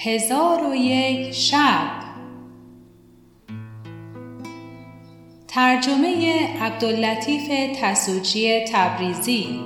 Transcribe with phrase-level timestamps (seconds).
[0.00, 1.90] هزار و یک شب.
[5.48, 9.60] ترجمه عبداللطیف تسوجی تبریزی.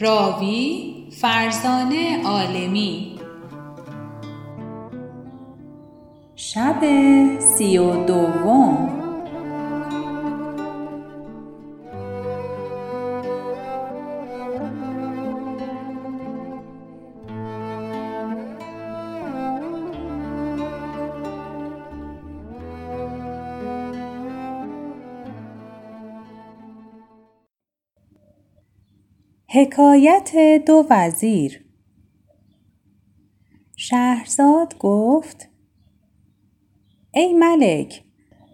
[0.00, 3.18] راوی فرزانه عالمی.
[6.36, 6.80] شب
[7.38, 8.97] سی و دوم.
[29.58, 31.64] حکایت دو وزیر.
[33.76, 35.48] شهرزاد گفت
[37.14, 38.02] ای ملک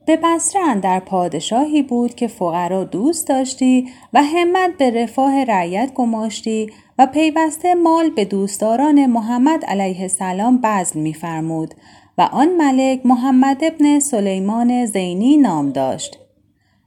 [0.07, 6.71] به بصره در پادشاهی بود که فقرا دوست داشتی و همت به رفاه رعیت گماشتی
[6.99, 11.75] و پیوسته مال به دوستداران محمد علیه السلام بذل میفرمود
[12.19, 16.19] و آن ملک محمد ابن سلیمان زینی نام داشت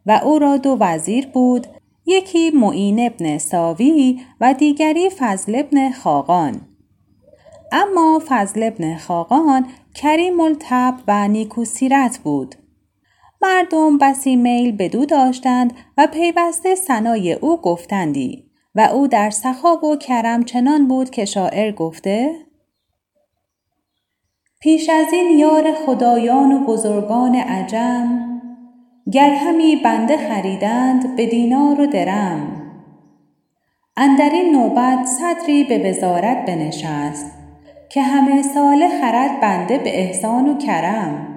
[0.05, 1.67] و او را دو وزیر بود
[2.07, 6.61] یکی معین ابن ساوی و دیگری فضل ابن خاقان.
[7.71, 12.55] اما فضل ابن خاقان کریم الطب و نیکوسیرت بود.
[13.41, 19.75] مردم بسی میل به دو داشتند و پیوسته سنای او گفتندی و او در سخا
[19.75, 22.35] و کرم چنان بود که شاعر گفته
[24.59, 28.36] پیش از این یار خدایان و بزرگان عجم
[29.11, 32.61] گر همی بنده خریدند به دینار و درم.
[33.97, 37.31] اندر این نوبت صدری به وزارت بنشست
[37.89, 41.27] که همه ساله خرد بنده به احسان و کرم.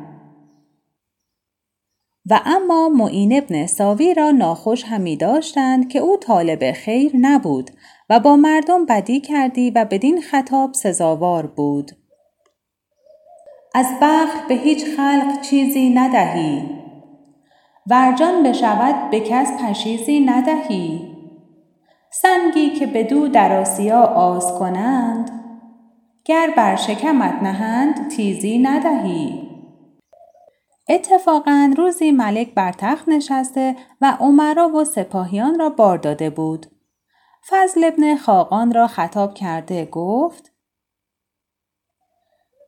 [2.31, 7.71] و اما معین ابن ساوی را ناخوش همی داشتند که او طالب خیر نبود
[8.11, 11.93] و با مردم بدی کردی و بدین خطاب سزاوار بود.
[13.75, 16.80] از بخت به هیچ خلق چیزی ندهی.
[17.87, 21.17] ورجان بشود به کس پشیزی ندهی.
[22.11, 25.31] سنگی که بدو در آسیا آز کنند
[26.25, 29.51] گر بر شکمت نهند تیزی ندهی.
[30.89, 36.67] اتفاقا روزی ملک بر تخت نشسته و عمرا و سپاهیان را بار داده بود.
[37.49, 40.53] فضل ابن خاقان را خطاب کرده گفت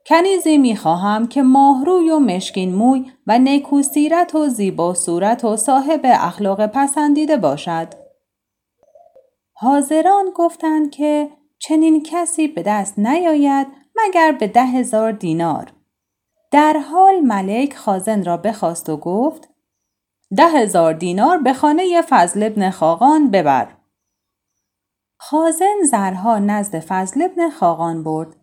[0.07, 5.57] کنیزی می خواهم که ماهروی و مشکین موی و نیکو سیرت و زیبا صورت و
[5.57, 7.89] صاحب اخلاق پسندیده باشد.
[9.53, 15.73] حاضران گفتند که چنین کسی به دست نیاید مگر به ده هزار دینار.
[16.51, 19.49] در حال ملک خازن را بخواست و گفت
[20.37, 23.69] ده هزار دینار به خانه فضل ابن خاقان ببر.
[25.19, 28.42] خازن زرها نزد فضل ابن خاقان برد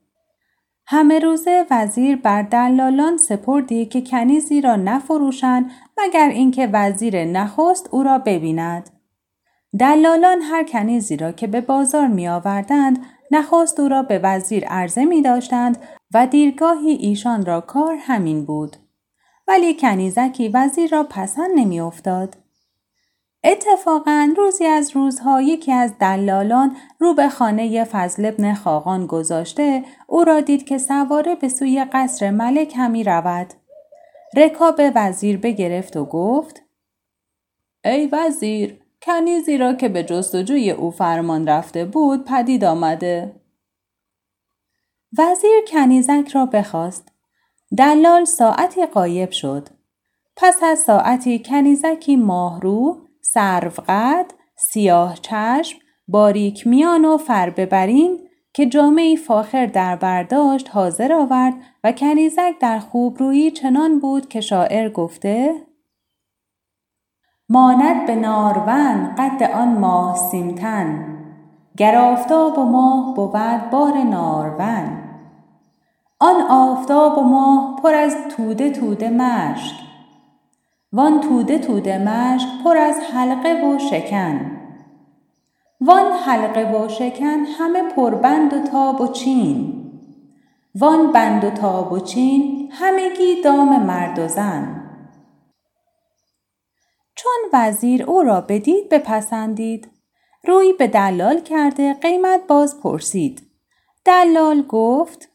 [0.92, 8.04] همه روزه وزیر بر دلالان سپردی که کنیزی را نفروشند مگر اینکه وزیر نخست او
[8.04, 8.90] را ببیند.
[9.80, 15.06] دلالان هر کنیزی را که به بازار می آوردند نخست او را به وزیر عرضه
[15.06, 15.78] می داشتند
[16.14, 18.78] و دیرگاهی ایشان را کار همین بود.
[19.48, 22.36] ولی کنیزکی وزیر را پسند نمی افتاد.
[23.44, 30.24] اتفاقا روزی از روزها یکی از دلالان رو به خانه فضل ابن خاقان گذاشته او
[30.24, 33.54] را دید که سواره به سوی قصر ملک همی رود.
[34.36, 36.62] رکاب وزیر بگرفت و گفت
[37.86, 43.42] ای وزیر کنیزی را که به جستجوی او فرمان رفته بود پدید آمده.
[45.18, 47.12] وزیر کنیزک را بخواست.
[47.78, 49.70] دلال ساعتی قایب شد.
[50.36, 54.26] پس از ساعتی کنیزکی ماهرو سروقد،
[54.56, 58.20] سیاه چشم، باریک میان و فرببرین
[58.54, 61.54] که جامعی فاخر در برداشت حاضر آورد
[61.84, 65.56] و کنیزک در خوبرویی چنان بود که شاعر گفته
[67.50, 71.18] ماند به نارون قد آن ماه سیمتن
[71.78, 75.04] گر آفتاب و ماه بود بار نارون
[76.20, 79.89] آن آفتاب و ماه پر از توده توده مشک
[80.92, 84.60] وان توده توده مشک پر از حلقه و شکن.
[85.82, 89.76] وان حلقه و شکن همه پربند و تاب و چین.
[90.76, 94.76] وان بند و تاب و چین همگی دام مرد و زن.
[97.16, 99.92] چون وزیر او را بدید بپسندید
[100.44, 103.42] روی به دلال کرده قیمت باز پرسید.
[104.06, 105.30] دلال گفت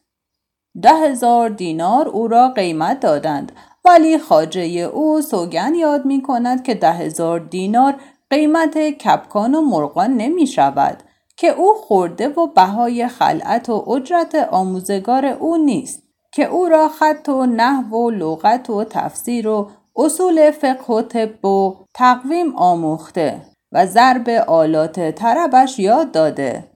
[0.81, 3.51] ده هزار دینار او را قیمت دادند.
[3.85, 7.95] ولی خاجه او سوگن یاد می کند که ده هزار دینار
[8.29, 11.03] قیمت کپکان و مرغان نمی شود
[11.37, 16.03] که او خورده و بهای خلعت و اجرت آموزگار او نیست
[16.33, 21.45] که او را خط و نحو و لغت و تفسیر و اصول فقه و طب
[21.45, 23.41] و تقویم آموخته
[23.71, 26.71] و ضرب آلات طربش یاد داده.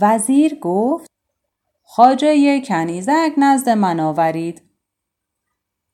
[0.00, 1.10] وزیر گفت
[1.84, 4.65] خاجه کنیزک نزد من آورید.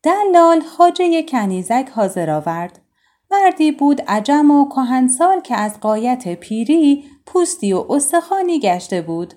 [0.03, 2.81] دلال خاجه کنیزک حاضر آورد.
[3.31, 9.35] مردی بود عجم و کهنسال که از قایت پیری پوستی و استخوانی گشته بود.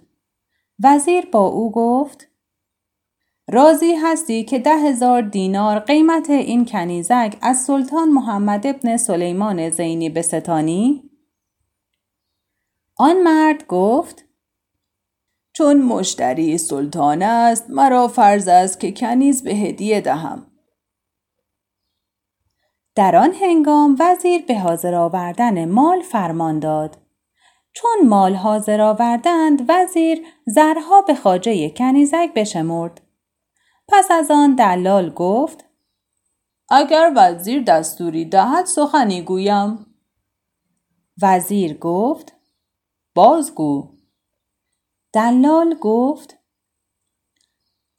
[0.83, 2.27] وزیر با او گفت
[3.47, 10.09] راضی هستی که ده هزار دینار قیمت این کنیزک از سلطان محمد ابن سلیمان زینی
[10.09, 11.09] به ستانی؟
[12.97, 14.25] آن مرد گفت
[15.53, 20.51] چون مشتری سلطان است مرا فرض است که کنیز به هدیه دهم.
[22.95, 26.97] در آن هنگام وزیر به حاضر آوردن مال فرمان داد.
[27.73, 33.01] چون مال حاضر آوردند وزیر زرها به خاجه کنیزک بشمرد.
[33.87, 35.65] پس از آن دلال گفت
[36.69, 39.85] اگر وزیر دستوری دهد سخنی گویم.
[41.21, 42.33] وزیر گفت
[43.15, 43.89] بازگو.
[45.13, 46.37] دلال گفت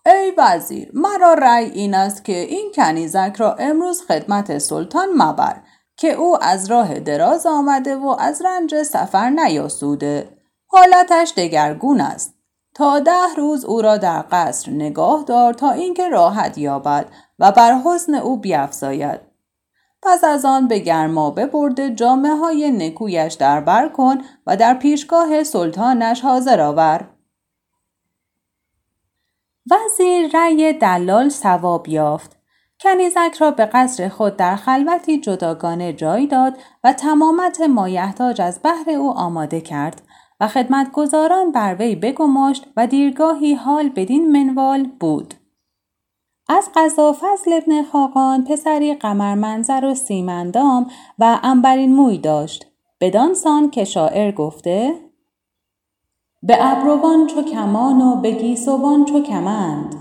[0.07, 5.57] ای وزیر مرا رأی این است که این کنیزک را امروز خدمت سلطان مبر
[5.97, 10.29] که او از راه دراز آمده و از رنج سفر نیاسوده.
[10.67, 12.35] حالتش دگرگون است.
[12.75, 17.09] تا ده روز او را در قصر نگاه دار تا اینکه راحت یابد
[17.39, 19.21] و بر حسن او بیافزاید
[20.03, 25.45] پس از آن به گرما ببرده جامعه های نکویش در بر کن و در پیشگاه
[25.45, 27.09] سلطانش حاضر آور.
[29.71, 32.37] وزیر رأی دلال ثواب یافت.
[32.81, 38.91] کنیزک را به قصر خود در خلوتی جداگانه جای داد و تمامت مایحتاج از بحر
[38.91, 40.03] او آماده کرد
[40.41, 45.35] و خدمتگزاران بر وی بگماشت و دیرگاهی حال بدین منوال بود.
[46.49, 52.67] از قضا فضل ابن خاقان پسری قمر منظر و سیمندام و انبرین موی داشت.
[53.01, 55.06] بدان سان که شاعر گفته
[56.47, 59.95] به ابروان چو کمان و به گیسوان چو کمند.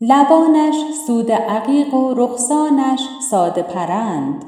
[0.00, 0.74] لبانش
[1.06, 3.00] سود عقیق و رخسانش
[3.30, 4.44] ساده پرند.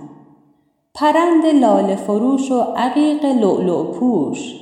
[0.94, 4.54] پرند لاله فروش و عقیق لؤلؤ پوش.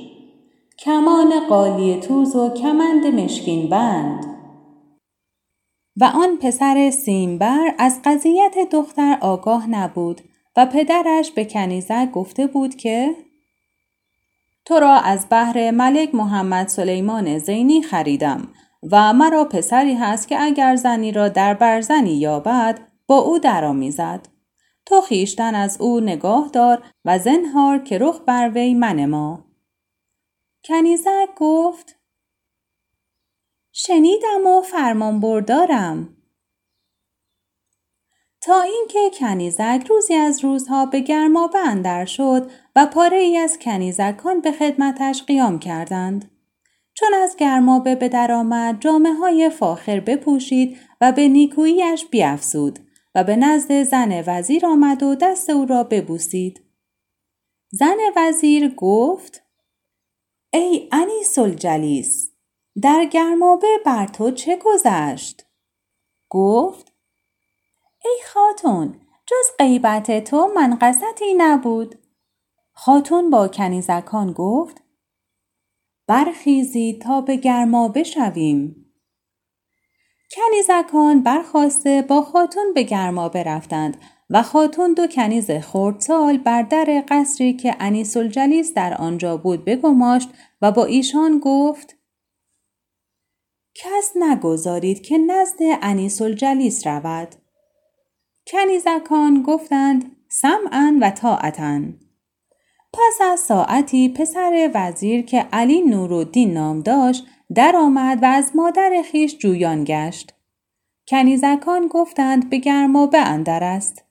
[0.79, 4.25] کمان قالی توز و کمند مشکین بند.
[5.97, 10.21] و آن پسر سیمبر از قضیت دختر آگاه نبود
[10.57, 13.15] و پدرش به کنیزک گفته بود که
[14.65, 18.47] تو را از بحر ملک محمد سلیمان زینی خریدم
[18.91, 24.27] و مرا پسری هست که اگر زنی را در برزنی یابد با او درآمیزد.
[24.85, 29.45] تو خیشتن از او نگاه دار و زنهار که رخ بر وی منما.
[30.63, 31.95] کنیزک گفت
[33.71, 36.18] شنیدم و فرمان بردارم.
[38.49, 44.41] تا اینکه کنیزک روزی از روزها به گرمابه اندر شد و پاره ای از کنیزکان
[44.41, 46.31] به خدمتش قیام کردند.
[46.93, 52.79] چون از گرمابه به در آمد جامعه های فاخر بپوشید و به نیکوییش بیافزود
[53.15, 56.61] و به نزد زن وزیر آمد و دست او را ببوسید.
[57.71, 59.43] زن وزیر گفت
[60.53, 62.31] ای انیس الجلیس
[62.81, 65.45] در گرمابه بر تو چه گذشت؟
[66.29, 66.88] گفت
[68.05, 71.95] ای خاتون جز غیبت تو منقصتی نبود.
[72.71, 74.81] خاتون با کنیزکان گفت
[76.07, 78.85] برخیزید تا به گرما بشویم.
[80.35, 83.97] کنیزکان برخواسته با خاتون به گرما برفتند
[84.29, 90.29] و خاتون دو کنیز خردسال بر در قصری که انیس الجلیس در آنجا بود بگماشت
[90.61, 91.95] و با ایشان گفت
[93.75, 97.35] کس نگذارید که نزد انیس الجلیس رود.
[98.51, 101.81] کنیزکان گفتند سمعا و طاعتا.
[102.93, 107.25] پس از ساعتی پسر وزیر که علی نورالدین نام داشت
[107.55, 110.33] درآمد و از مادر خیش جویان گشت.
[111.07, 114.05] کنیزکان گفتند به گرمابه اندر است.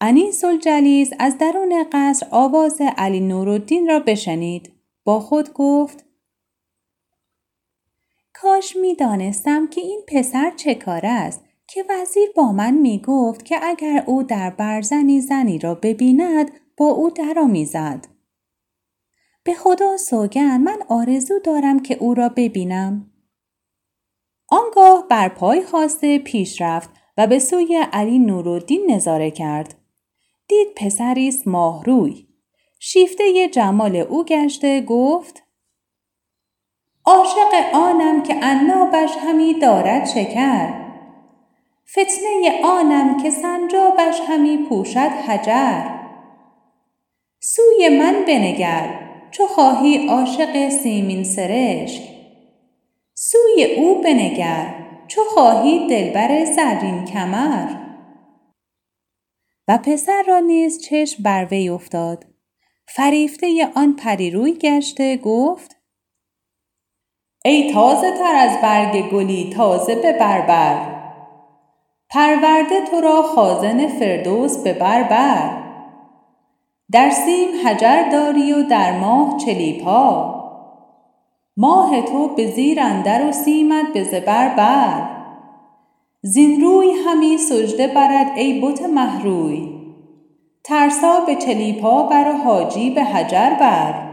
[0.00, 4.72] انیس الجلیس از درون قصر آواز علی نورالدین را بشنید.
[5.04, 6.04] با خود گفت
[8.32, 11.49] کاش می دانستم که این پسر چه کار است.
[11.72, 16.86] که وزیر با من می گفت که اگر او در برزنی زنی را ببیند با
[16.86, 18.06] او درآمیزد.
[19.44, 23.10] به خدا سوگن من آرزو دارم که او را ببینم.
[24.48, 29.74] آنگاه بر پای خواسته پیش رفت و به سوی علی نورالدین نظاره کرد.
[30.48, 32.26] دید پسری است ماهروی.
[32.78, 35.42] شیفته جمال او گشته گفت
[37.04, 40.79] عاشق آنم که عنابش همی دارد شکر
[41.90, 46.00] فتنه آنم که سنجابش همی پوشد حجر.
[47.40, 52.02] سوی من بنگر چو خواهی عاشق سیمین سرشک.
[53.14, 54.74] سوی او بنگر
[55.08, 57.74] چو خواهی دلبر زرین کمر.
[59.68, 62.26] و پسر را نیز چشم بر وی افتاد.
[62.86, 65.76] فریفته آن پریروی گشته گفت
[67.44, 70.99] ای تازه تر از برگ گلی تازه به بربر
[72.12, 75.50] پرورده تو را خازن فردوس به بربر
[76.92, 80.34] در سیم حجر داری و در ماه چلیپا.
[81.56, 85.10] ماه تو به زیر اندر و سیمت به زبر بر.
[86.22, 89.68] زین روی همی سجده برد ای بت مهروی
[90.64, 94.09] ترسا به چلیپا بر و حاجی به حجر بر.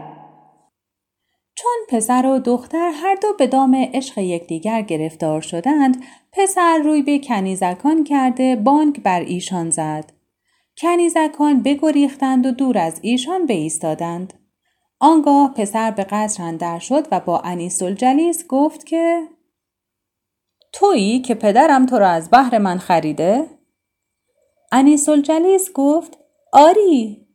[1.68, 7.18] چون پسر و دختر هر دو به دام عشق یکدیگر گرفتار شدند پسر روی به
[7.18, 10.12] کنیزکان کرده بانک بر ایشان زد.
[10.78, 14.32] کنیزکان بگریختند و دور از ایشان بایستادند.
[15.00, 19.28] آنگاه پسر به قصر اندر شد و با انیس الجلیس گفت که
[20.72, 23.46] تویی که پدرم تو را از بهر من خریده؟
[24.72, 26.18] انیس الجلیس گفت
[26.52, 27.27] آری.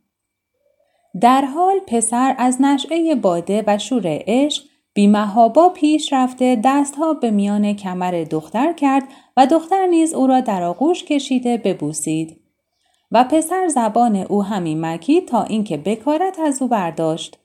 [1.21, 7.73] در حال پسر از نشعه باده و شور عشق بیمهابا پیش رفته دستها به میان
[7.73, 9.03] کمر دختر کرد
[9.37, 12.39] و دختر نیز او را در آغوش کشیده ببوسید.
[13.11, 17.39] و پسر زبان او همی مکید تا اینکه بکارت از او برداشت.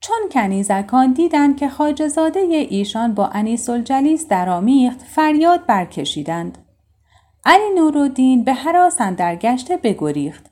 [0.00, 6.58] چون کنیزکان دیدند که خاجزاده ایشان با انیس الجلیس درآمیخت فریاد برکشیدند.
[7.44, 10.51] علی نورالدین به حراس در گشته بگریخت.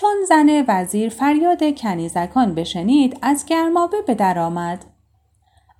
[0.00, 4.84] چون زن وزیر فریاد کنیزکان بشنید از گرمابه به در آمد.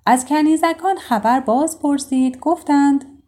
[0.05, 3.23] از کنیزکان خبر باز پرسید گفتند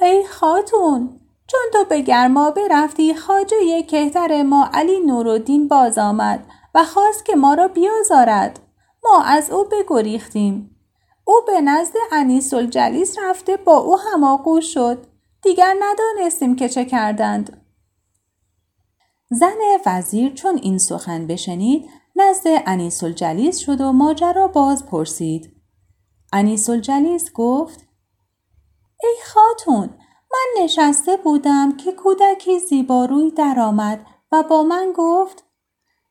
[0.00, 6.84] ای خاتون چون تو به گرمابه رفتی خاجه کهتر ما علی نورالدین باز آمد و
[6.84, 8.60] خواست که ما را بیازارد.
[9.04, 10.76] ما از او بگریختیم.
[11.24, 15.06] او به نزد انیس الجلیس رفته با او هماغوش شد.
[15.42, 17.59] دیگر ندانستیم که چه کردند.
[19.30, 25.52] زن وزیر چون این سخن بشنید نزد انیس الجلیس شد و ماجرا باز پرسید.
[26.32, 27.80] انیس الجلیس گفت
[29.02, 29.90] ای خاتون
[30.32, 35.44] من نشسته بودم که کودکی زیباروی درآمد و با من گفت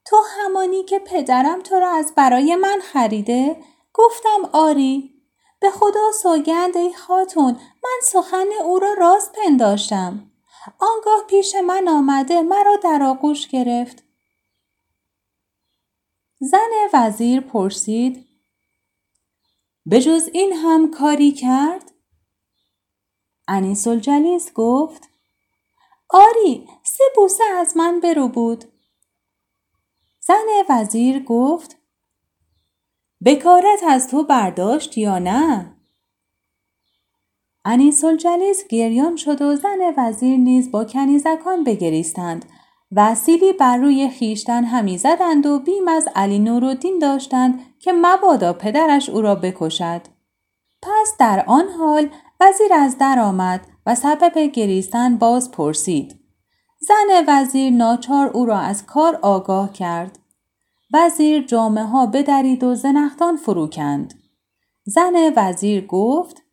[0.06, 3.58] تو همانی که پدرم تو را از برای من خریده؟
[3.94, 5.14] گفتم آری.
[5.60, 7.52] به خدا سوگند ای خاتون
[7.84, 10.32] من سخن او را راست پنداشتم.
[10.80, 14.04] آنگاه پیش من آمده مرا در آغوش گرفت.
[16.40, 18.28] زن وزیر پرسید
[19.86, 21.92] به جز این هم کاری کرد؟
[23.48, 25.10] انیس الجلیس گفت
[26.10, 28.66] آری سه بوسه از من برو بود.
[30.20, 31.78] زن وزیر گفت
[33.26, 35.79] بکارت از تو برداشت یا نه؟
[37.70, 42.46] انیس الجلیس گریان شد و زن وزیر نیز با کنیزکان بگریستند.
[42.92, 49.10] وسیلی بر روی خیشتن همی زدند و بیم از علی نورالدین داشتند که مبادا پدرش
[49.10, 50.02] او را بکشد.
[50.82, 52.10] پس در آن حال
[52.40, 56.20] وزیر از در آمد و سبب گریستن باز پرسید.
[56.80, 60.20] زن وزیر ناچار او را از کار آگاه کرد.
[60.94, 64.14] وزیر جامعه ها بدرید و زنختان فروکند.
[64.86, 66.49] زن وزیر گفت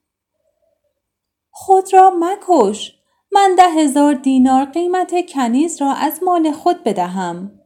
[1.59, 2.99] خود را مکش.
[3.33, 7.61] من ده هزار دینار قیمت کنیز را از مال خود بدهم.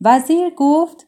[0.00, 1.06] وزیر گفت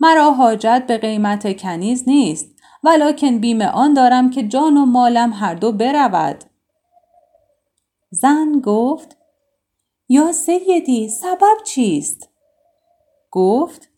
[0.00, 2.48] مرا حاجت به قیمت کنیز نیست
[2.84, 6.44] ولکن بیم آن دارم که جان و مالم هر دو برود.
[8.10, 9.16] زن گفت
[10.08, 12.28] یا سیدی سبب چیست؟
[13.30, 13.89] گفت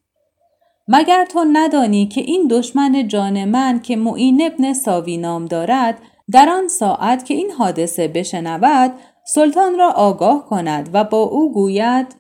[0.89, 6.49] مگر تو ندانی که این دشمن جان من که معین ابن ساوی نام دارد در
[6.49, 8.93] آن ساعت که این حادثه بشنود
[9.25, 12.17] سلطان را آگاه کند و با او گوید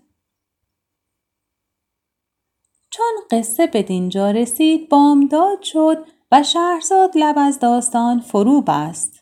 [2.90, 9.21] چون قصه به دینجا رسید بامداد شد و شهرزاد لب از داستان فرو بست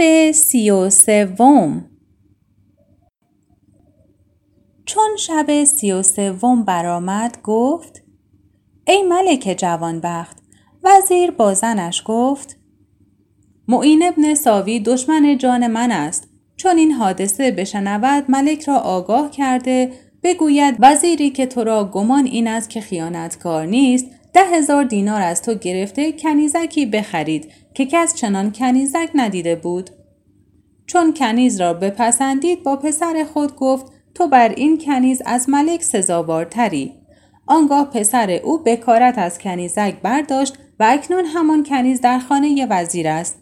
[0.00, 1.84] شب سی و سوم.
[4.86, 8.02] چون شب سی و سوم برآمد گفت
[8.86, 10.36] ای ملک جوانبخت
[10.84, 12.56] وزیر با زنش گفت
[13.68, 16.28] معین ابن ساوی دشمن جان من است.
[16.56, 19.92] چون این حادثه بشنود ملک را آگاه کرده
[20.22, 25.42] بگوید وزیری که تو را گمان این است که خیانتکار نیست ده هزار دینار از
[25.42, 27.52] تو گرفته کنیزکی بخرید.
[27.74, 29.90] که کس چنان کنیزک ندیده بود.
[30.86, 36.92] چون کنیز را بپسندید با پسر خود گفت تو بر این کنیز از ملک سزاوارتری.
[37.46, 43.38] آنگاه پسر او بکارت از کنیزک برداشت و اکنون همان کنیز در خانه وزیر است.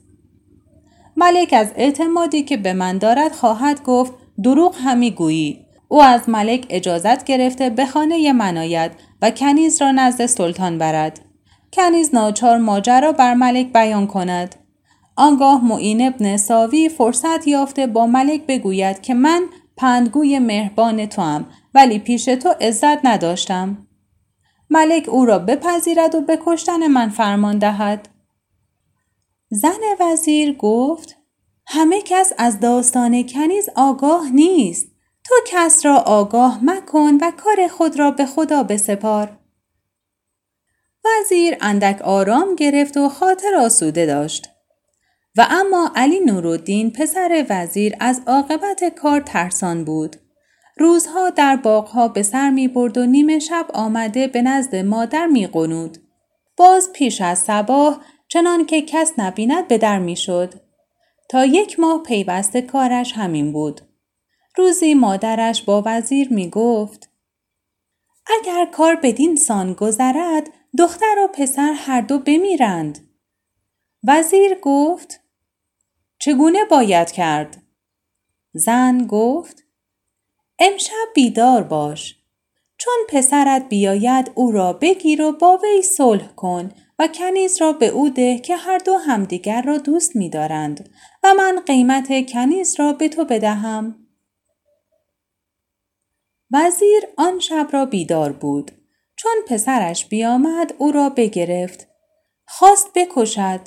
[1.16, 5.66] ملک از اعتمادی که به من دارد خواهد گفت دروغ همی گویی.
[5.88, 8.92] او از ملک اجازت گرفته به خانه من آید
[9.23, 11.20] و کنیز را نزد سلطان برد.
[11.72, 14.54] کنیز ناچار ماجرا بر ملک بیان کند.
[15.16, 19.42] آنگاه معین ابن ساوی فرصت یافته با ملک بگوید که من
[19.76, 23.87] پندگوی مهربان تو هم ولی پیش تو عزت نداشتم.
[24.70, 28.08] ملک او را بپذیرد و به کشتن من فرمان دهد.
[29.50, 31.16] زن وزیر گفت
[31.66, 34.87] همه کس از داستان کنیز آگاه نیست.
[35.25, 39.38] تو کس را آگاه مکن و کار خود را به خدا بسپار.
[41.20, 44.48] وزیر اندک آرام گرفت و خاطر آسوده داشت
[45.36, 50.16] و اما علی نورالدین پسر وزیر از عاقبت کار ترسان بود
[50.78, 55.46] روزها در باغها به سر می برد و نیمه شب آمده به نزد مادر می
[55.46, 55.98] قنود.
[56.56, 60.54] باز پیش از سباه چنان که کس نبیند به در می شد.
[61.28, 63.80] تا یک ماه پیوسته کارش همین بود.
[64.56, 67.10] روزی مادرش با وزیر می گفت
[68.40, 73.08] اگر کار بدین سان گذرد دختر و پسر هر دو بمیرند.
[74.04, 75.21] وزیر گفت
[76.19, 77.62] چگونه باید کرد؟
[78.52, 79.64] زن گفت
[80.58, 82.17] امشب بیدار باش.
[82.76, 87.86] چون پسرت بیاید او را بگیر و با وی صلح کن و کنیز را به
[87.86, 90.91] او ده که هر دو همدیگر را دوست می دارند
[91.23, 94.06] و من قیمت کنیز را به تو بدهم.
[96.52, 98.77] وزیر آن شب را بیدار بود.
[99.19, 101.89] چون پسرش بیامد او را بگرفت.
[102.47, 103.61] خواست بکشد.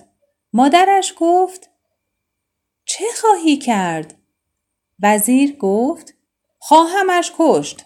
[0.53, 1.69] مادرش گفت
[2.85, 4.17] چه خواهی کرد؟
[5.03, 6.13] وزیر گفت
[6.59, 7.85] خواهمش کشت.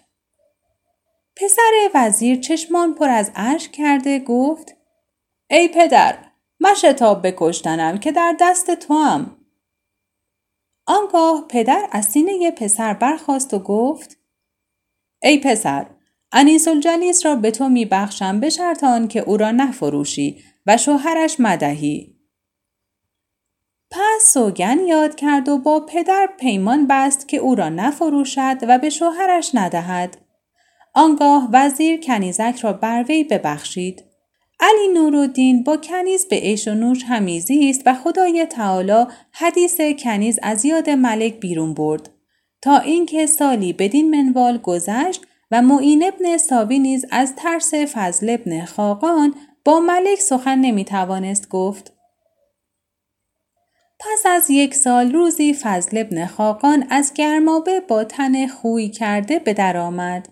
[1.36, 4.76] پسر وزیر چشمان پر از اشک کرده گفت
[5.50, 6.18] ای پدر
[6.60, 9.36] مشتاب بکشتنم که در دست تو هم.
[10.86, 14.16] آنگاه پدر از سینه پسر برخواست و گفت
[15.22, 15.95] ای پسر
[16.32, 21.40] انیس الجلیس را به تو می بخشم به شرط که او را نفروشی و شوهرش
[21.40, 22.16] مدهی
[23.90, 28.90] پس سوگن یاد کرد و با پدر پیمان بست که او را نفروشد و به
[28.90, 30.16] شوهرش ندهد.
[30.94, 34.04] آنگاه وزیر کنیزک را بر وی ببخشید.
[34.60, 40.38] علی نورالدین با کنیز به عیش و نوش همیزی است و خدای تعالی حدیث کنیز
[40.42, 42.10] از یاد ملک بیرون برد
[42.62, 48.64] تا اینکه سالی بدین منوال گذشت و معین ابن ساوی نیز از ترس فضل ابن
[48.64, 51.96] خاقان با ملک سخن نمی توانست گفت
[54.00, 59.54] پس از یک سال روزی فضل ابن خاقان از گرمابه با تن خوی کرده به
[59.54, 60.28] در آمد.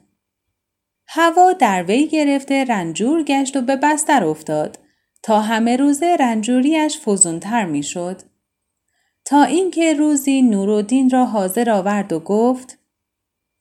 [1.07, 4.79] هوا در وی گرفته رنجور گشت و به بستر افتاد
[5.23, 8.23] تا همه روزه رنجوریش فزونتر می شد.
[9.25, 12.79] تا اینکه روزی نورالدین را حاضر آورد و گفت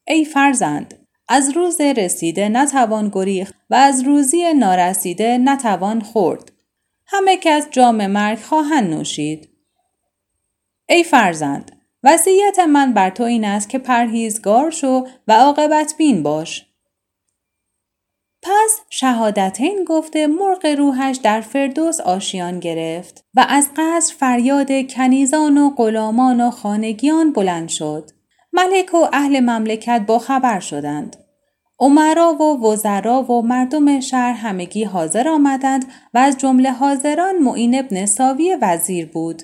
[0.08, 1.03] ای فرزند
[1.34, 6.52] از روز رسیده نتوان گریخت و از روزی نارسیده نتوان خورد.
[7.06, 9.50] همه کس جام مرگ خواهند نوشید.
[10.90, 11.72] ای فرزند
[12.04, 16.66] وصیت من بر تو این است که پرهیزگار شو و عاقبت بین باش.
[18.42, 25.70] پس شهادتین گفته مرغ روحش در فردوس آشیان گرفت و از قصر فریاد کنیزان و
[25.70, 28.10] غلامان و خانگیان بلند شد.
[28.54, 31.23] ملک و اهل مملکت با خبر شدند.
[31.80, 38.06] عمرا و وزرا و مردم شهر همگی حاضر آمدند و از جمله حاضران معین ابن
[38.06, 39.44] ساوی وزیر بود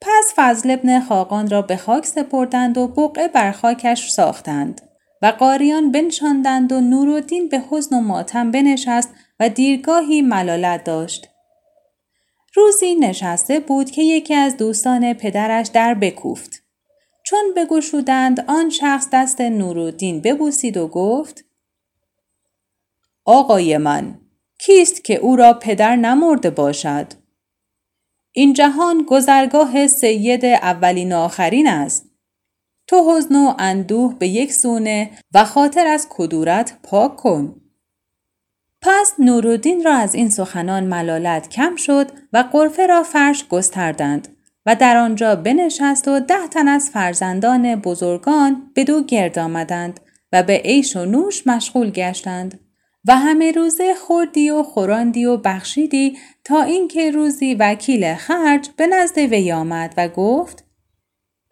[0.00, 4.80] پس فضل ابن خاقان را به خاک سپردند و بقعه بر خاکش ساختند
[5.22, 11.28] و قاریان بنشاندند و نورالدین به حزن و ماتم بنشست و دیرگاهی ملالت داشت.
[12.54, 16.55] روزی نشسته بود که یکی از دوستان پدرش در بکوفت.
[17.28, 21.44] چون بگشودند آن شخص دست نورالدین ببوسید و گفت
[23.24, 24.18] آقای من
[24.58, 27.06] کیست که او را پدر نمرده باشد؟
[28.32, 32.10] این جهان گذرگاه سید اولین آخرین است.
[32.86, 37.60] تو حزن و اندوه به یک سونه و خاطر از کدورت پاک کن.
[38.82, 44.35] پس نورالدین را از این سخنان ملالت کم شد و قرفه را فرش گستردند
[44.66, 50.00] و در آنجا بنشست و ده تن از فرزندان بزرگان به دو گرد آمدند
[50.32, 52.60] و به عیش و نوش مشغول گشتند
[53.08, 59.18] و همه روزه خوردی و خوراندی و بخشیدی تا اینکه روزی وکیل خرج به نزد
[59.18, 60.64] وی آمد و گفت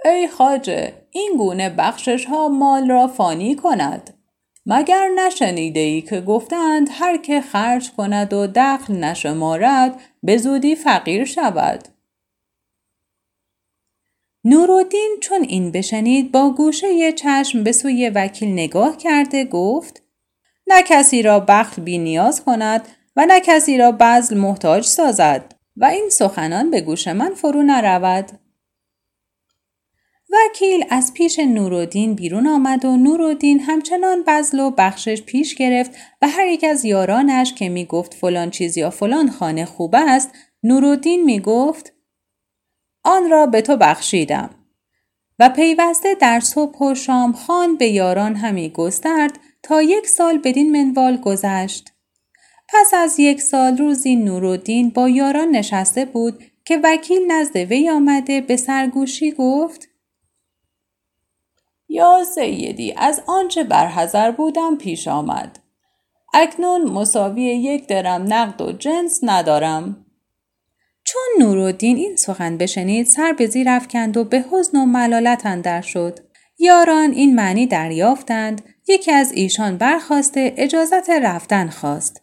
[0.05, 4.11] ای خاجه این گونه بخشش ها مال را فانی کند
[4.67, 11.25] مگر نشنیده ای که گفتند هر که خرج کند و دخل نشمارد به زودی فقیر
[11.25, 11.94] شود؟
[14.47, 20.03] نورالدین چون این بشنید با گوشه چشم به سوی وکیل نگاه کرده گفت
[20.67, 25.85] نه کسی را بخل بی نیاز کند و نه کسی را بزل محتاج سازد و
[25.85, 28.31] این سخنان به گوش من فرو نرود.
[30.31, 35.91] وکیل از پیش نورالدین بیرون آمد و نورالدین همچنان بزل و بخشش پیش گرفت
[36.23, 40.31] و هر یک از یارانش که می گفت فلان چیز یا فلان خانه خوب است
[40.63, 41.94] نورالدین می گفت
[43.05, 44.51] آن را به تو بخشیدم
[45.39, 50.73] و پیوسته در صبح و شام خان به یاران همی گسترد تا یک سال بدین
[50.73, 51.93] منوال گذشت.
[52.69, 58.41] پس از یک سال روزی نورالدین با یاران نشسته بود که وکیل نزد وی آمده
[58.41, 59.89] به سرگوشی گفت
[61.89, 65.59] یا سیدی از آنچه برحضر بودم پیش آمد.
[66.35, 70.04] اکنون مساوی یک درم نقد و جنس ندارم.
[71.39, 76.19] نورالدین این سخن بشنید سر به زیر افکند و به حزن و ملالت اندر شد.
[76.59, 82.23] یاران این معنی دریافتند یکی از ایشان برخواسته اجازت رفتن خواست.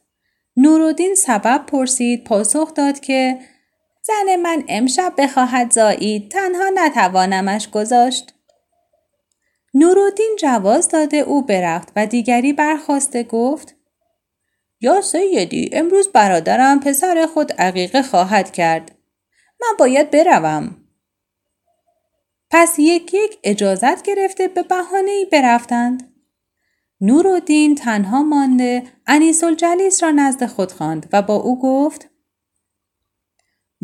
[0.58, 3.40] نورالدین سبب پرسید پاسخ داد که
[4.02, 8.34] زن من امشب بخواهد زایید تنها نتوانمش گذاشت.
[9.74, 13.76] نورالدین جواز داده او برفت و دیگری برخواسته گفت
[14.82, 19.01] یا سیدی امروز برادرم پسر خود عقیقه خواهد کرد.
[19.62, 20.78] من باید بروم.
[22.50, 26.14] پس یک یک اجازت گرفته به بهانه ای برفتند.
[27.02, 32.10] نورالدین تنها مانده انیس الجلیس را نزد خود خواند و با او گفت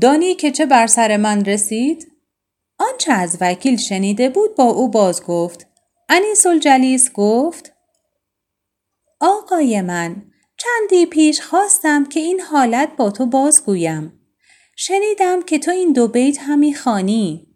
[0.01, 2.11] دانی که چه بر سر من رسید؟
[2.77, 5.67] آنچه از وکیل شنیده بود با او باز گفت.
[6.09, 7.73] انیس الجلیس گفت
[9.19, 10.21] آقای من
[10.57, 14.16] چندی پیش خواستم که این حالت با تو بازگویم.
[14.79, 17.47] شنیدم که تو این دو بیت همی خانی.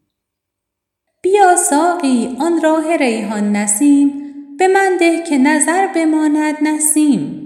[1.21, 7.37] بیا ساقی آن راه ریحان نسیم به من ده که نظر بماند نسیم.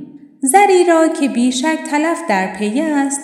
[0.41, 3.21] زری را که بیشک تلف در پی است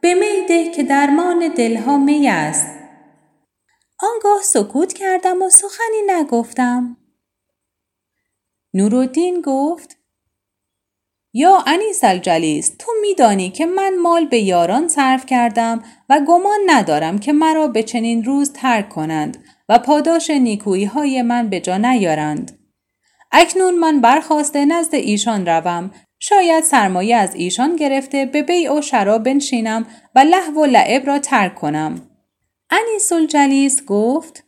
[0.00, 2.66] به می ده که درمان دلها می است.
[3.98, 6.96] آنگاه سکوت کردم و سخنی نگفتم.
[8.74, 9.99] نورالدین گفت
[11.32, 17.18] یا انیس الجلیس تو میدانی که من مال به یاران صرف کردم و گمان ندارم
[17.18, 22.58] که مرا به چنین روز ترک کنند و پاداش نیکویی های من به جا نیارند.
[23.32, 29.22] اکنون من برخواسته نزد ایشان روم شاید سرمایه از ایشان گرفته به بیع و شراب
[29.22, 32.10] بنشینم و لحو و لعب را ترک کنم.
[32.70, 34.44] انیس الجلیس گفت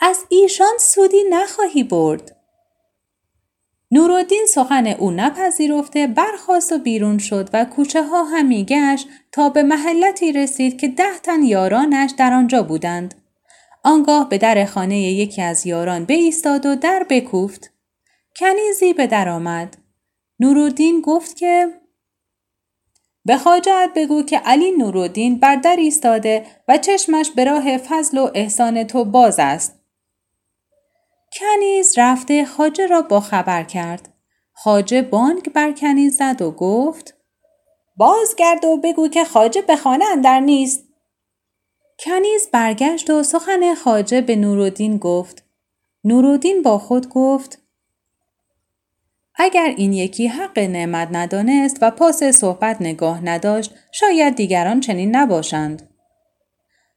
[0.00, 2.35] از ایشان سودی نخواهی برد.
[3.90, 9.62] نورالدین سخن او نپذیرفته برخواست و بیرون شد و کوچه ها همی گشت تا به
[9.62, 13.14] محلتی رسید که ده تن یارانش در آنجا بودند.
[13.84, 17.72] آنگاه به در خانه یکی از یاران بایستاد و در بکوفت.
[18.36, 19.76] کنیزی به در آمد.
[20.40, 21.68] نورالدین گفت که
[23.24, 28.30] به خاجت بگو که علی نورالدین بر در ایستاده و چشمش به راه فضل و
[28.34, 29.75] احسان تو باز است.
[31.38, 34.08] کنیز رفته خاجه را با خبر کرد.
[34.52, 37.14] خاجه بانگ بر کنیز زد و گفت
[37.96, 40.84] بازگرد و بگو که خاجه به خانه اندر نیست.
[41.98, 45.44] کنیز برگشت و سخن خاجه به نورالدین گفت.
[46.04, 47.58] نورالدین با خود گفت
[49.34, 55.88] اگر این یکی حق نعمت ندانست و پاس صحبت نگاه نداشت شاید دیگران چنین نباشند.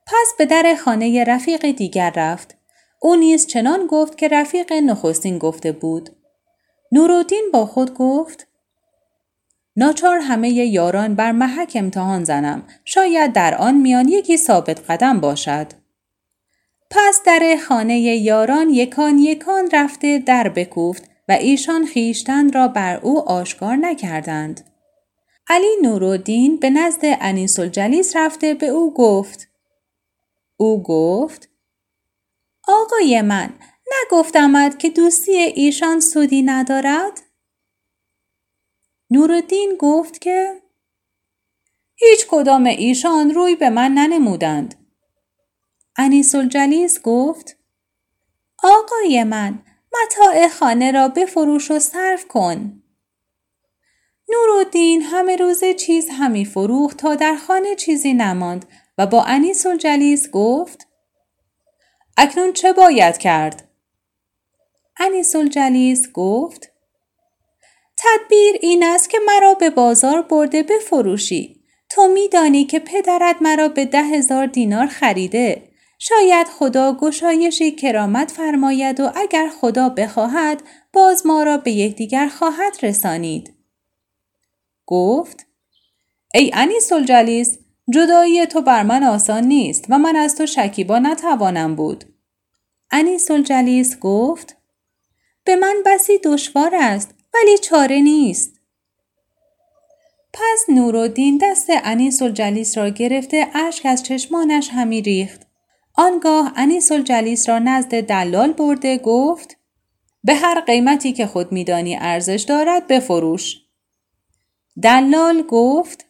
[0.07, 2.58] پس به در خانه رفیق دیگر رفت.
[2.99, 6.09] او نیز چنان گفت که رفیق نخستین گفته بود.
[6.91, 8.47] نورالدین با خود گفت
[9.75, 12.63] ناچار همه یاران بر محک امتحان زنم.
[12.85, 15.67] شاید در آن میان یکی ثابت قدم باشد.
[16.91, 23.29] پس در خانه یاران یکان یکان رفته در بکوفت و ایشان خیشتن را بر او
[23.29, 24.61] آشکار نکردند.
[25.47, 29.47] علی نورالدین به نزد انیس الجلیس رفته به او گفت
[30.57, 31.49] او گفت
[32.69, 33.53] آقای من
[34.01, 37.21] نگفتمد که دوستی ایشان سودی ندارد؟
[39.11, 40.61] نورالدین گفت که
[41.95, 44.75] هیچ کدام ایشان روی به من ننمودند.
[45.97, 47.57] انیس الجلیس گفت
[48.63, 49.63] آقای من
[50.01, 52.83] متاع خانه را بفروش و صرف کن.
[54.29, 58.65] نورالدین همه روزه چیز همی فروخت تا در خانه چیزی نماند
[58.97, 60.88] و با انیس الجلیس گفت
[62.21, 63.69] اکنون چه باید کرد؟
[64.97, 66.71] انیس الجلیس گفت
[67.97, 71.63] تدبیر این است که مرا به بازار برده بفروشی.
[71.89, 75.69] تو میدانی که پدرت مرا به ده هزار دینار خریده.
[75.99, 82.77] شاید خدا گشایشی کرامت فرماید و اگر خدا بخواهد باز ما را به یکدیگر خواهد
[82.83, 83.53] رسانید.
[84.85, 85.45] گفت
[86.33, 87.59] ای انیس الجلیس
[87.93, 92.05] جدایی تو بر من آسان نیست و من از تو شکیبا نتوانم بود.
[92.91, 94.57] انیس الجلیس گفت
[95.43, 98.59] به من بسی دشوار است ولی چاره نیست.
[100.33, 105.41] پس نورالدین دست انیس الجلیس را گرفته اشک از چشمانش همی ریخت.
[105.93, 109.57] آنگاه انیس الجلیس را نزد دلال برده گفت
[110.23, 113.55] به هر قیمتی که خود میدانی ارزش دارد بفروش.
[114.83, 116.08] دلال گفت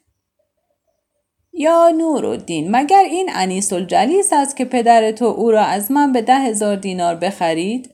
[1.53, 6.21] یا نورالدین مگر این انیس الجلیس است که پدر تو او را از من به
[6.21, 7.93] ده هزار دینار بخرید؟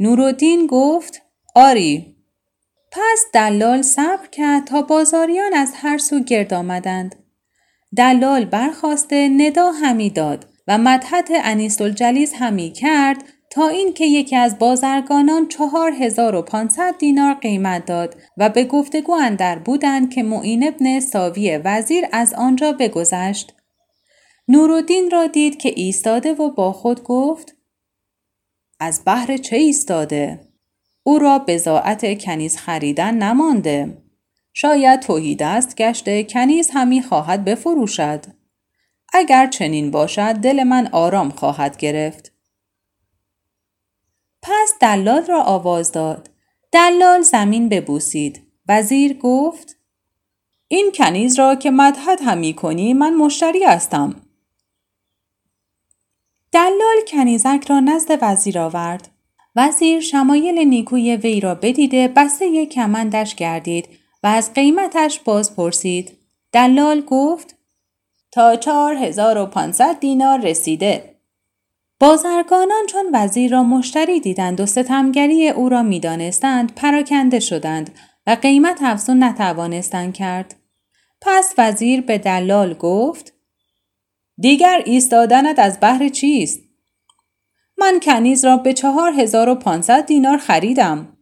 [0.00, 1.22] نورالدین گفت
[1.54, 2.16] آری
[2.92, 7.14] پس دلال صبر کرد تا بازاریان از هر سو گرد آمدند
[7.96, 14.58] دلال برخواسته ندا همی داد و مدحت انیس الجلیس همی کرد تا اینکه یکی از
[14.58, 20.68] بازرگانان چهار هزار و پانصد دینار قیمت داد و به گفتگو اندر بودند که معین
[20.68, 23.54] ابن ساوی وزیر از آنجا بگذشت.
[24.48, 27.56] نورالدین را دید که ایستاده و با خود گفت
[28.80, 30.40] از بحر چه ایستاده؟
[31.02, 34.02] او را بزاعت کنیز خریدن نمانده.
[34.52, 38.24] شاید توهید است گشته کنیز همی خواهد بفروشد.
[39.12, 42.31] اگر چنین باشد دل من آرام خواهد گرفت.
[44.42, 46.30] پس دلال را آواز داد.
[46.72, 48.42] دلال زمین ببوسید.
[48.68, 49.76] وزیر گفت
[50.68, 54.14] این کنیز را که مدحت همی کنی من مشتری هستم.
[56.52, 59.08] دلال کنیزک را نزد وزیر آورد.
[59.56, 63.88] وزیر شمایل نیکوی وی را بدیده بسته کمندش گردید
[64.22, 66.18] و از قیمتش باز پرسید.
[66.52, 67.56] دلال گفت
[68.32, 71.11] تا چهار هزار و پانصد دینار رسیده.
[72.02, 78.82] بازرگانان چون وزیر را مشتری دیدند و ستمگری او را می‌دانستند پراکنده شدند و قیمت
[78.82, 80.54] افزون نتوانستند کرد.
[81.20, 83.34] پس وزیر به دلال گفت
[84.38, 86.60] دیگر ایستادنت از بحر چیست؟
[87.78, 91.16] من کنیز را به چهار هزار و پانصد دینار خریدم.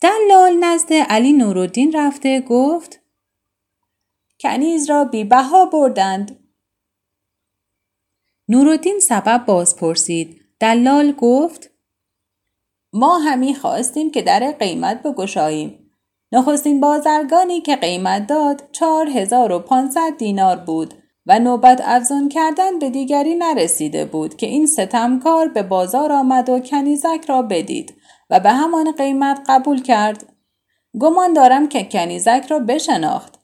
[0.00, 3.00] دلال نزد علی نورالدین رفته گفت
[4.40, 6.37] کنیز را بی بها بردند.
[8.50, 10.40] نورالدین سبب باز پرسید.
[10.60, 11.70] دلال گفت
[12.92, 15.90] ما همی خواستیم که در قیمت بگشاییم.
[16.32, 20.94] نخستین بازرگانی که قیمت داد چهار هزار و پانصد دینار بود
[21.26, 26.60] و نوبت افزون کردن به دیگری نرسیده بود که این ستمکار به بازار آمد و
[26.60, 27.94] کنیزک را بدید
[28.30, 30.32] و به همان قیمت قبول کرد.
[31.00, 33.38] گمان دارم که کنیزک را بشناخت.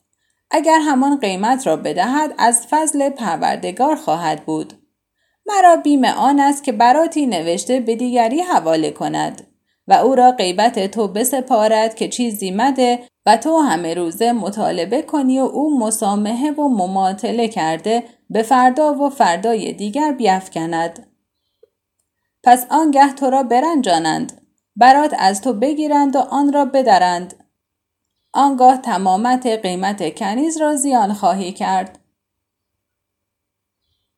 [0.50, 4.83] اگر همان قیمت را بدهد از فضل پروردگار خواهد بود.
[5.46, 9.46] مرا بیم آن است که براتی نوشته به دیگری حواله کند
[9.88, 15.40] و او را غیبت تو بسپارد که چیزی مده و تو همه روزه مطالبه کنی
[15.40, 21.06] و او مسامحه و مماطله کرده به فردا و فردای دیگر بیافکند.
[22.42, 24.40] پس آنگه تو را برنجانند
[24.76, 27.34] برات از تو بگیرند و آن را بدرند
[28.32, 31.98] آنگاه تمامت قیمت کنیز را زیان خواهی کرد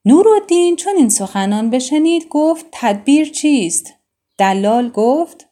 [0.09, 3.95] نورالدین چون این سخنان بشنید گفت تدبیر چیست؟
[4.39, 5.49] دلال گفت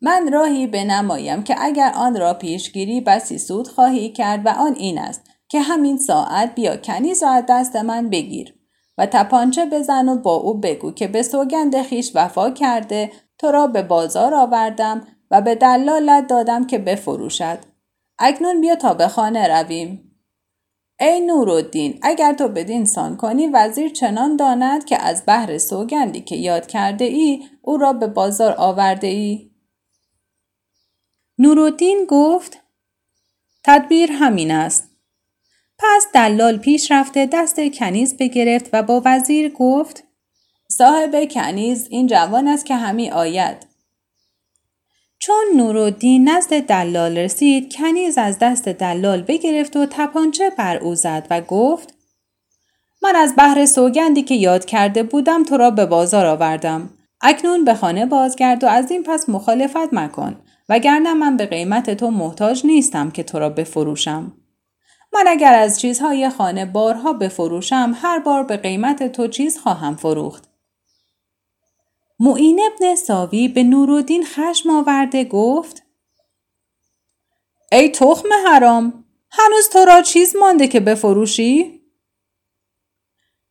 [0.00, 4.98] من راهی بنمایم که اگر آن را پیشگیری بسی سود خواهی کرد و آن این
[4.98, 8.54] است که همین ساعت بیا کنیز را از دست من بگیر
[8.98, 13.66] و تپانچه بزن و با او بگو که به سوگند خیش وفا کرده تو را
[13.66, 17.58] به بازار آوردم و به دلالت دادم که بفروشد.
[18.18, 20.11] اکنون بیا تا به خانه رویم.
[21.02, 26.36] ای نورالدین اگر تو بدین سان کنی وزیر چنان داند که از بحر سوگندی که
[26.36, 29.50] یاد کرده ای او را به بازار آورده ای
[31.38, 32.58] نورالدین گفت
[33.64, 34.90] تدبیر همین است.
[35.78, 40.04] پس دلال پیش رفته دست کنیز بگرفت و با وزیر گفت
[40.68, 43.71] صاحب کنیز این جوان است که همی آید.
[45.24, 51.26] چون نورالدین نزد دلال رسید کنیز از دست دلال بگرفت و تپانچه بر او زد
[51.30, 51.94] و گفت
[53.02, 56.90] من از بحر سوگندی که یاد کرده بودم تو را به بازار آوردم.
[57.20, 60.36] اکنون به خانه بازگرد و از این پس مخالفت مکن
[60.68, 64.32] وگرنه من به قیمت تو محتاج نیستم که تو را بفروشم.
[65.12, 70.51] من اگر از چیزهای خانه بارها بفروشم هر بار به قیمت تو چیز خواهم فروخت.
[72.24, 75.82] معین ابن ساوی به نورالدین خشم آورده گفت
[77.72, 81.80] ای تخم حرام هنوز تو را چیز مانده که بفروشی؟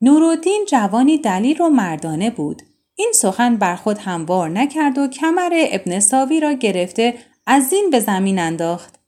[0.01, 2.61] نورالدین جوانی دلیل و مردانه بود.
[2.95, 7.99] این سخن بر خود هموار نکرد و کمر ابن ساوی را گرفته از زین به
[7.99, 8.99] زمین انداخت.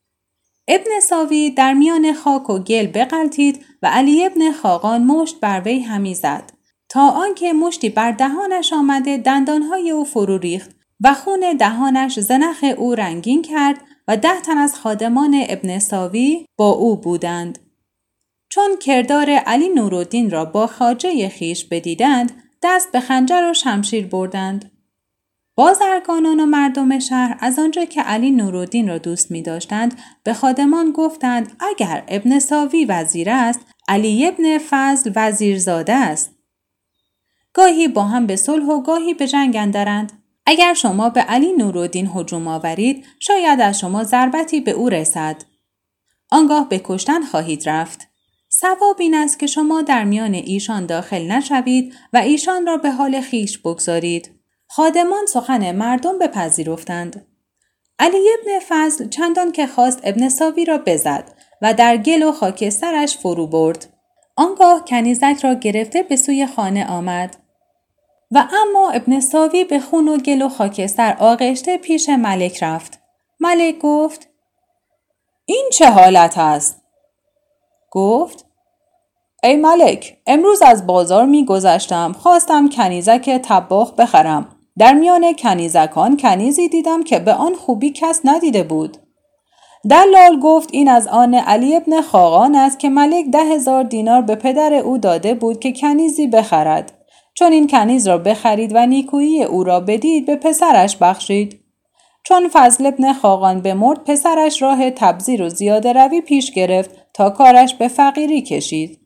[0.67, 5.80] ابن ساوی در میان خاک و گل بغلطید و علی ابن خاقان مشت بر وی
[5.80, 6.53] همی زد
[6.93, 10.71] تا آنکه مشتی بر دهانش آمده دندانهای او فرو ریخت
[11.03, 16.69] و خون دهانش زنخ او رنگین کرد و ده تن از خادمان ابن ساوی با
[16.69, 17.60] او بودند.
[18.49, 24.71] چون کردار علی نورالدین را با خاجه خیش بدیدند دست به خنجر و شمشیر بردند.
[25.58, 30.91] بازرگانان و مردم شهر از آنجا که علی نورالدین را دوست می داشتند به خادمان
[30.91, 36.33] گفتند اگر ابن ساوی وزیر است علی ابن فضل وزیرزاده است.
[37.54, 40.24] گاهی با هم به صلح و گاهی به جنگ اندرند.
[40.46, 45.44] اگر شما به علی نورالدین هجوم آورید شاید از شما ضربتی به او رسد.
[46.32, 48.08] آنگاه به کشتن خواهید رفت.
[48.50, 53.22] سواب این است که شما در میان ایشان داخل نشوید و ایشان را به حال
[53.22, 54.30] خیش بگذارید.
[54.68, 57.26] خادمان سخن مردم بپذیرفتند.
[58.00, 61.30] علی ابن فضل چندان که خواست ابن ساوی را بزد
[61.62, 63.94] و در گل و خاکسترش فرو برد.
[64.36, 67.42] آنگاه کنیزک را گرفته به سوی خانه آمد.
[68.34, 73.00] و اما ابن ساوی به خون و گل و خاکستر آغشته پیش ملک رفت.
[73.39, 74.28] ملک گفت
[75.46, 76.82] این چه حالت است؟
[77.91, 78.46] گفت
[79.43, 86.69] ای ملک امروز از بازار می گذشتم خواستم کنیزک تباخ بخرم در میان کنیزکان کنیزی
[86.69, 88.98] دیدم که به آن خوبی کس ندیده بود
[89.89, 94.36] دلال گفت این از آن علی ابن خاقان است که ملک ده هزار دینار به
[94.36, 97.03] پدر او داده بود که کنیزی بخرد
[97.34, 101.60] چون این کنیز را بخرید و نیکویی او را بدید به پسرش بخشید
[102.24, 107.74] چون فضل ابن خاقان بمرد پسرش راه تبذیر و زیاده روی پیش گرفت تا کارش
[107.74, 109.00] به فقیری کشید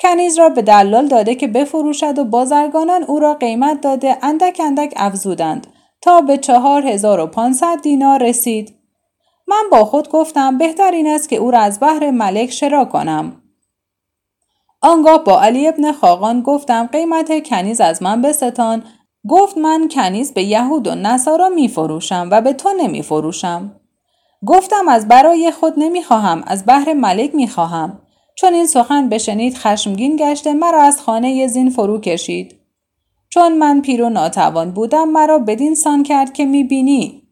[0.00, 4.92] کنیز را به دلال داده که بفروشد و بازرگانان او را قیمت داده اندک اندک
[4.96, 5.66] افزودند
[6.00, 8.74] تا به چهار هزار و پانصد دینار رسید.
[9.48, 13.42] من با خود گفتم بهتر این است که او را از بحر ملک شرا کنم.
[14.82, 18.84] آنگاه با علی ابن خاقان گفتم قیمت کنیز از من بستان
[19.28, 23.80] گفت من کنیز به یهود و نصارا می فروشم و به تو نمی فروشم.
[24.46, 28.00] گفتم از برای خود نمی خواهم از بحر ملک می خواهم.
[28.34, 32.54] چون این سخن بشنید خشمگین گشته مرا از خانه زین فرو کشید.
[33.28, 37.22] چون من پیر و ناتوان بودم مرا بدین سان کرد که می‌بینی.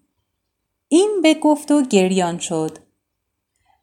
[0.88, 2.85] این به گفت و گریان شد.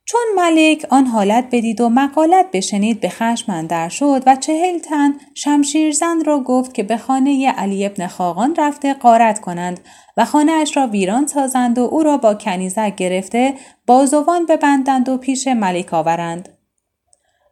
[0.05, 5.13] چون ملک آن حالت بدید و مقالت بشنید به خشم اندر شد و چهل تن
[5.33, 9.79] شمشیرزن را گفت که به خانه علی ابن خاقان رفته قارت کنند
[10.17, 13.53] و خانه اش را ویران سازند و او را با کنیزک گرفته
[13.87, 16.49] بازوان ببندند و پیش ملک آورند.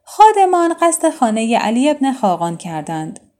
[0.03, 3.30] خادمان قصد خانه علی ابن خاقان کردند.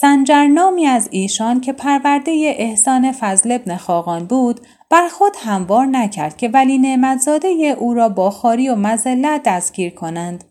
[0.00, 6.36] سنجر نامی از ایشان که پرورده احسان فضل ابن خاقان بود بر خود هموار نکرد
[6.36, 10.44] که ولی نعمتزاده او را با خاری و مزلت دستگیر کنند.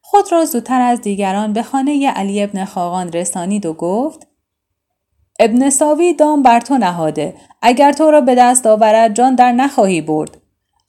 [0.00, 4.26] خود را زودتر از دیگران به خانه علی ابن خاقان رسانید و گفت
[5.40, 10.00] ابن ساوی دام بر تو نهاده اگر تو را به دست آورد جان در نخواهی
[10.00, 10.38] برد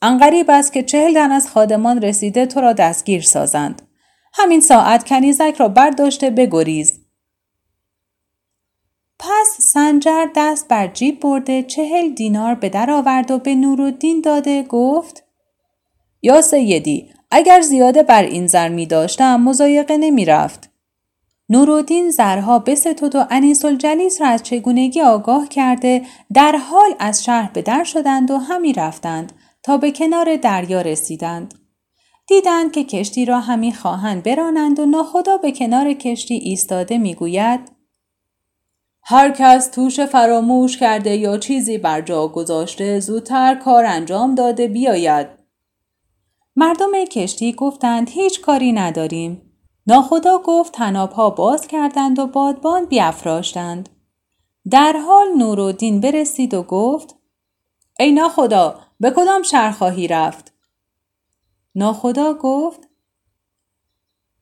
[0.02, 3.82] انقریب است که چهل تن از خادمان رسیده تو را دستگیر سازند.
[4.38, 7.00] همین ساعت کنیزک را برداشته بگریز.
[9.20, 14.64] پس سنجر دست بر جیب برده چهل دینار به در آورد و به نورالدین داده
[14.64, 15.24] گفت
[16.22, 20.70] یا سیدی اگر زیاده بر این زر می داشتم مزایقه نمی رفت.
[21.50, 26.02] نورالدین زرها بستود و انیس الجلیس را از چگونگی آگاه کرده
[26.34, 29.34] در حال از شهر به در شدند و همی رفتند
[29.64, 31.65] تا به کنار دریا رسیدند.
[32.28, 37.76] دیدند که کشتی را همی خواهند برانند و ناخدا به کنار کشتی ایستاده می‌گوید
[39.08, 45.28] هر کس توش فراموش کرده یا چیزی بر جا گذاشته زودتر کار انجام داده بیاید.
[46.56, 49.42] مردم کشتی گفتند هیچ کاری نداریم.
[49.88, 53.90] ناخدا گفت تنابها باز کردند و بادبان بیافراشتند.
[54.72, 57.16] در حال نورالدین برسید و گفت
[58.00, 60.55] ای ناخدا به کدام شهر خواهی رفت؟
[61.76, 62.90] ناخدا گفت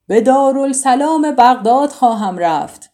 [0.07, 2.93] به دارالسلام بغداد خواهم رفت.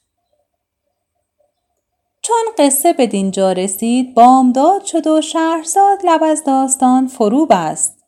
[2.21, 7.98] چون قصه به دینجا رسید بامداد شد و شهرزاد لب از داستان فرو بست.